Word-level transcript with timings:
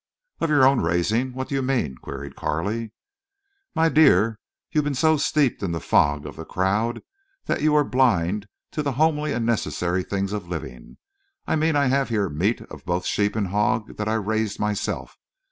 "Of 0.39 0.49
your 0.49 0.65
own 0.65 0.81
raising. 0.81 1.31
What 1.33 1.49
do 1.49 1.53
you 1.53 1.61
mean?" 1.61 1.95
queried 1.97 2.35
Carley. 2.35 2.91
"My 3.75 3.87
dear, 3.87 4.39
you've 4.71 4.83
been 4.85 4.95
so 4.95 5.15
steeped 5.15 5.61
in 5.61 5.73
the 5.73 5.79
fog 5.79 6.25
of 6.25 6.37
the 6.37 6.43
crowd 6.43 7.03
that 7.45 7.61
you 7.61 7.75
are 7.75 7.83
blind 7.83 8.47
to 8.71 8.81
the 8.81 8.93
homely 8.93 9.31
and 9.31 9.45
necessary 9.45 10.01
things 10.03 10.33
of 10.33 10.47
living. 10.47 10.97
I 11.45 11.55
mean 11.55 11.75
I 11.75 11.85
have 11.85 12.09
here 12.09 12.29
meat 12.29 12.61
of 12.61 12.83
both 12.83 13.05
sheep 13.05 13.35
and 13.35 13.49
hog 13.49 13.97
that 13.97 14.07
I 14.07 14.15
raised 14.15 14.59
myself. 14.59 15.19